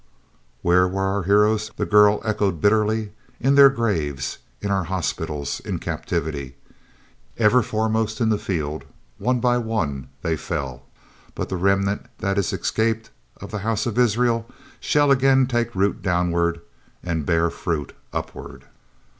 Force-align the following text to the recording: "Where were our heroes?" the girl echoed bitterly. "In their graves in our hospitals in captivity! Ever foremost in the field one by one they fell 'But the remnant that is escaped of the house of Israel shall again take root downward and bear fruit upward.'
"Where 0.63 0.87
were 0.87 1.03
our 1.03 1.21
heroes?" 1.21 1.69
the 1.77 1.85
girl 1.85 2.23
echoed 2.25 2.59
bitterly. 2.59 3.11
"In 3.39 3.53
their 3.53 3.69
graves 3.69 4.39
in 4.59 4.71
our 4.71 4.85
hospitals 4.85 5.59
in 5.59 5.77
captivity! 5.77 6.55
Ever 7.37 7.61
foremost 7.61 8.19
in 8.19 8.29
the 8.29 8.39
field 8.39 8.83
one 9.19 9.39
by 9.39 9.59
one 9.59 10.09
they 10.23 10.35
fell 10.37 10.81
'But 11.35 11.49
the 11.49 11.55
remnant 11.55 12.07
that 12.17 12.39
is 12.39 12.51
escaped 12.51 13.11
of 13.39 13.51
the 13.51 13.59
house 13.59 13.85
of 13.85 13.99
Israel 13.99 14.47
shall 14.79 15.11
again 15.11 15.45
take 15.45 15.75
root 15.75 16.01
downward 16.01 16.61
and 17.03 17.23
bear 17.23 17.51
fruit 17.51 17.93
upward.' 18.11 18.65